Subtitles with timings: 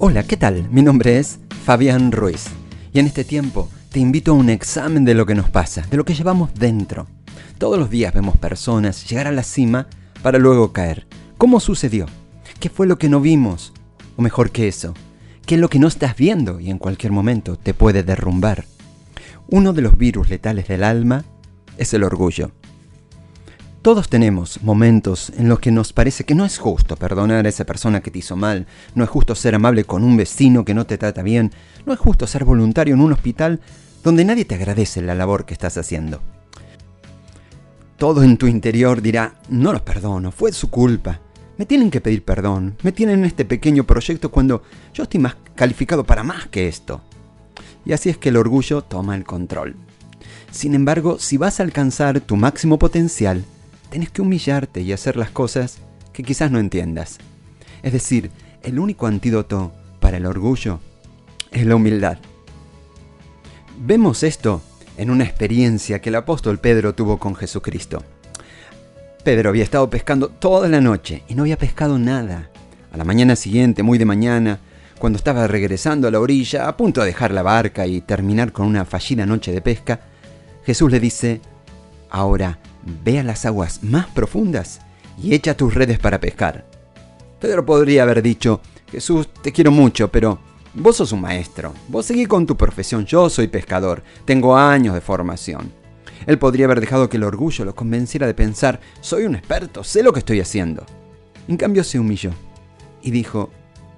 [0.00, 0.68] Hola, ¿qué tal?
[0.70, 2.44] Mi nombre es Fabián Ruiz
[2.92, 5.96] y en este tiempo te invito a un examen de lo que nos pasa, de
[5.96, 7.08] lo que llevamos dentro.
[7.58, 9.88] Todos los días vemos personas llegar a la cima
[10.22, 11.08] para luego caer.
[11.36, 12.06] ¿Cómo sucedió?
[12.60, 13.72] ¿Qué fue lo que no vimos?
[14.16, 14.94] O mejor que eso,
[15.44, 18.66] ¿qué es lo que no estás viendo y en cualquier momento te puede derrumbar?
[19.48, 21.24] Uno de los virus letales del alma
[21.76, 22.52] es el orgullo.
[23.88, 27.64] Todos tenemos momentos en los que nos parece que no es justo perdonar a esa
[27.64, 30.84] persona que te hizo mal, no es justo ser amable con un vecino que no
[30.84, 31.52] te trata bien,
[31.86, 33.60] no es justo ser voluntario en un hospital
[34.04, 36.20] donde nadie te agradece la labor que estás haciendo.
[37.96, 41.20] Todo en tu interior dirá, no los perdono, fue su culpa.
[41.56, 45.36] Me tienen que pedir perdón, me tienen en este pequeño proyecto cuando yo estoy más
[45.54, 47.00] calificado para más que esto.
[47.86, 49.76] Y así es que el orgullo toma el control.
[50.50, 53.46] Sin embargo, si vas a alcanzar tu máximo potencial,
[53.90, 55.78] tenés que humillarte y hacer las cosas
[56.12, 57.18] que quizás no entiendas.
[57.82, 58.30] Es decir,
[58.62, 60.80] el único antídoto para el orgullo
[61.50, 62.18] es la humildad.
[63.80, 64.60] Vemos esto
[64.96, 68.02] en una experiencia que el apóstol Pedro tuvo con Jesucristo.
[69.24, 72.50] Pedro había estado pescando toda la noche y no había pescado nada.
[72.90, 74.58] A la mañana siguiente, muy de mañana,
[74.98, 78.66] cuando estaba regresando a la orilla, a punto de dejar la barca y terminar con
[78.66, 80.00] una fallida noche de pesca,
[80.64, 81.40] Jesús le dice,
[82.10, 82.58] ahora
[83.04, 84.80] ve a las aguas más profundas
[85.22, 86.66] y echa tus redes para pescar.
[87.40, 90.38] Pedro podría haber dicho, Jesús, te quiero mucho, pero
[90.74, 95.00] vos sos un maestro, vos seguí con tu profesión, yo soy pescador, tengo años de
[95.00, 95.72] formación.
[96.26, 100.02] Él podría haber dejado que el orgullo lo convenciera de pensar, soy un experto, sé
[100.02, 100.84] lo que estoy haciendo.
[101.46, 102.32] En cambio se humilló
[103.02, 103.50] y dijo,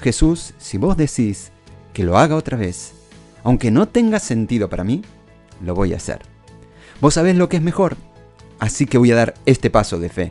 [0.00, 1.52] Jesús, si vos decís
[1.92, 2.92] que lo haga otra vez,
[3.44, 5.02] aunque no tenga sentido para mí,
[5.64, 6.20] lo voy a hacer.
[7.00, 7.96] Vos sabés lo que es mejor,
[8.58, 10.30] así que voy a dar este paso de fe.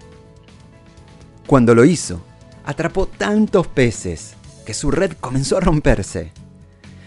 [1.47, 2.22] Cuando lo hizo,
[2.66, 4.33] atrapó tantos peces
[4.66, 6.31] que su red comenzó a romperse.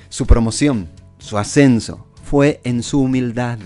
[0.09, 3.59] Su promoción, su ascenso, fue en su humildad.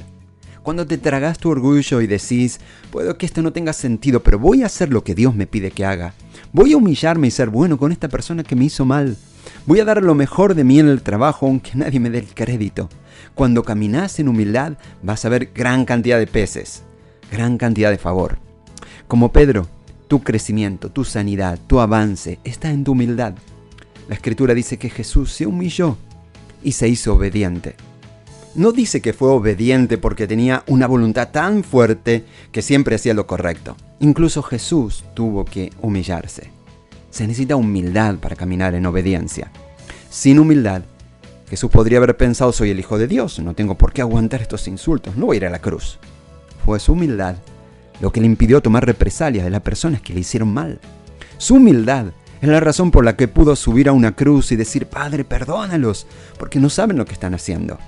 [0.63, 2.59] Cuando te tragas tu orgullo y decís,
[2.91, 5.71] puedo que esto no tenga sentido, pero voy a hacer lo que Dios me pide
[5.71, 6.15] que haga.
[6.53, 9.17] Voy a humillarme y ser bueno con esta persona que me hizo mal.
[9.67, 12.35] Voy a dar lo mejor de mí en el trabajo aunque nadie me dé el
[12.35, 12.89] crédito.
[13.35, 14.73] Cuando caminas en humildad
[15.03, 16.83] vas a ver gran cantidad de peces
[17.35, 18.39] gran cantidad de favor.
[19.09, 19.67] Como Pedro,
[20.07, 23.35] tu crecimiento, tu sanidad, tu avance está en tu humildad.
[24.09, 25.97] La escritura dice que Jesús se humilló
[26.63, 27.75] y se hizo obediente.
[28.55, 33.27] No dice que fue obediente porque tenía una voluntad tan fuerte que siempre hacía lo
[33.27, 33.77] correcto.
[33.99, 36.53] Incluso Jesús tuvo que humillarse.
[37.11, 39.51] Se necesita humildad para caminar en obediencia.
[40.09, 40.83] Sin humildad,
[41.49, 44.69] Jesús podría haber pensado soy el Hijo de Dios, no tengo por qué aguantar estos
[44.69, 45.99] insultos, no voy a ir a la cruz
[46.65, 47.37] fue su humildad
[48.01, 50.81] lo que le impidió tomar represalias de las personas que le hicieron mal.
[51.39, 52.07] Su humildad
[52.41, 56.07] es la razón por la que pudo subir a una cruz y decir, Padre, perdónalos,
[56.39, 57.79] porque no saben lo que están haciendo.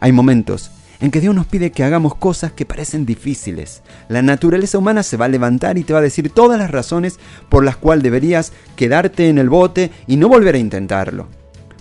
[0.00, 0.70] Hay momentos
[1.00, 3.82] en que Dios nos pide que hagamos cosas que parecen difíciles.
[4.08, 7.18] La naturaleza humana se va a levantar y te va a decir todas las razones
[7.48, 11.28] por las cuales deberías quedarte en el bote y no volver a intentarlo.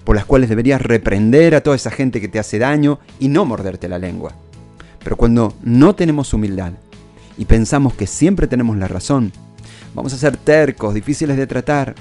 [0.03, 3.43] Por las cuales deberías reprender a toda esa gente que te hace daño y no
[3.43, 4.33] morderte la lengua.
[5.07, 6.73] Pero cuando no tenemos humildad
[7.37, 9.31] y pensamos que siempre tenemos la razón,
[9.95, 11.95] vamos a ser tercos, difíciles de tratar.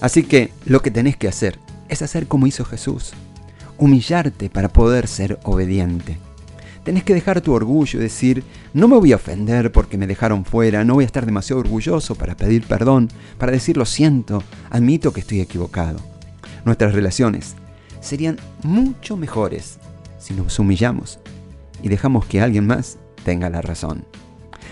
[0.00, 1.58] Así que lo que tenés que hacer
[1.88, 3.14] es hacer como hizo Jesús,
[3.78, 6.18] humillarte para poder ser obediente.
[6.84, 10.44] Tenés que dejar tu orgullo y decir, no me voy a ofender porque me dejaron
[10.44, 13.08] fuera, no voy a estar demasiado orgulloso para pedir perdón,
[13.38, 15.98] para decir lo siento, admito que estoy equivocado.
[16.64, 17.56] Nuestras relaciones
[18.00, 19.78] serían mucho mejores
[20.20, 21.18] si nos humillamos
[21.82, 24.04] y dejamos que alguien más tenga la razón.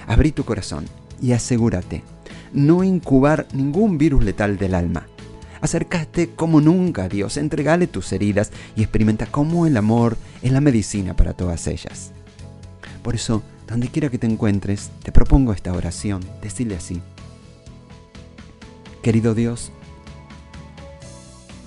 [0.06, 0.86] Abrí tu corazón
[1.20, 2.02] y asegúrate
[2.52, 5.06] no incubar ningún virus letal del alma.
[5.60, 10.60] Acércate como nunca a Dios, entregale tus heridas y experimenta cómo el amor es la
[10.60, 12.12] medicina para todas ellas.
[13.02, 16.22] Por eso, donde quiera que te encuentres, te propongo esta oración.
[16.42, 17.02] Decirle así.
[19.02, 19.70] Querido Dios,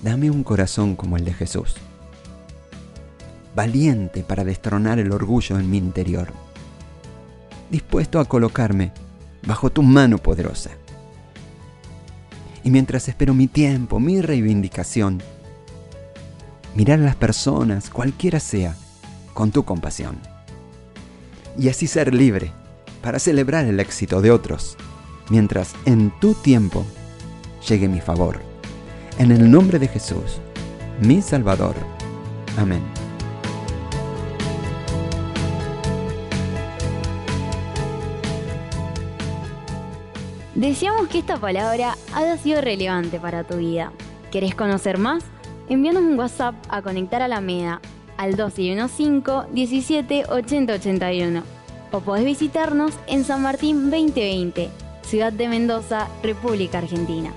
[0.02, 1.76] dame un corazón como el de Jesús
[3.54, 6.28] valiente para destronar el orgullo en mi interior,
[7.70, 8.92] dispuesto a colocarme
[9.46, 10.70] bajo tu mano poderosa.
[12.62, 15.22] Y mientras espero mi tiempo, mi reivindicación,
[16.74, 18.74] mirar a las personas, cualquiera sea,
[19.34, 20.16] con tu compasión.
[21.58, 22.52] Y así ser libre
[23.02, 24.76] para celebrar el éxito de otros,
[25.28, 26.84] mientras en tu tiempo
[27.68, 28.40] llegue mi favor.
[29.18, 30.40] En el nombre de Jesús,
[31.00, 31.76] mi Salvador.
[32.56, 33.03] Amén.
[40.54, 43.92] Deseamos que esta palabra haya sido relevante para tu vida.
[44.30, 45.24] ¿Querés conocer más?
[45.68, 47.80] envíanos un WhatsApp a Conectar a la MEDA
[48.18, 51.42] al 215 17 80 81
[51.90, 54.68] o podés visitarnos en San Martín 2020,
[55.02, 57.32] Ciudad de Mendoza, República Argentina.